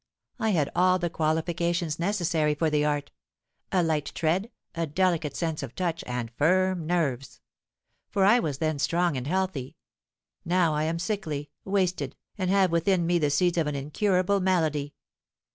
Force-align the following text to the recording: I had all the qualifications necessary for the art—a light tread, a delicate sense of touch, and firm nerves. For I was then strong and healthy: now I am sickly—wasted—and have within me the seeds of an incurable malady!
I 0.39 0.49
had 0.49 0.71
all 0.75 0.97
the 0.97 1.11
qualifications 1.11 1.99
necessary 1.99 2.55
for 2.55 2.71
the 2.71 2.83
art—a 2.83 3.83
light 3.83 4.11
tread, 4.15 4.49
a 4.73 4.87
delicate 4.87 5.35
sense 5.37 5.61
of 5.61 5.75
touch, 5.75 6.03
and 6.07 6.31
firm 6.31 6.87
nerves. 6.87 7.39
For 8.09 8.25
I 8.25 8.39
was 8.39 8.57
then 8.57 8.79
strong 8.79 9.15
and 9.15 9.27
healthy: 9.27 9.75
now 10.43 10.73
I 10.73 10.85
am 10.85 10.97
sickly—wasted—and 10.97 12.49
have 12.49 12.71
within 12.71 13.05
me 13.05 13.19
the 13.19 13.29
seeds 13.29 13.59
of 13.59 13.67
an 13.67 13.75
incurable 13.75 14.39
malady! 14.39 14.95